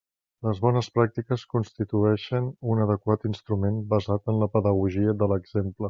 Les 0.45 0.59
«bones 0.61 0.87
pràctiques» 0.95 1.43
constituïxen 1.51 2.47
un 2.73 2.81
adequat 2.87 3.29
instrument 3.33 3.79
basat 3.95 4.33
en 4.35 4.45
la 4.47 4.53
pedagogia 4.57 5.17
de 5.23 5.31
l'exemple. 5.35 5.79